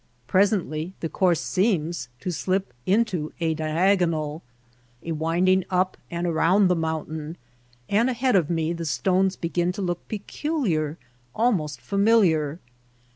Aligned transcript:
Presently 0.25 0.95
the 0.99 1.09
course 1.09 1.39
seems 1.39 2.09
to 2.21 2.31
slip 2.31 2.73
into 2.87 3.33
a 3.39 3.53
diagonal— 3.53 4.41
a 5.03 5.11
winding 5.11 5.63
up 5.69 5.95
and 6.09 6.25
around 6.25 6.69
the 6.69 6.75
mountain— 6.75 7.37
and 7.87 8.09
ahead 8.09 8.35
of 8.35 8.49
me 8.49 8.73
the 8.73 8.83
stones 8.85 9.35
begin 9.35 9.71
to 9.73 9.81
look 9.83 10.07
peculiar, 10.07 10.97
almost 11.35 11.79
familiar. 11.79 12.57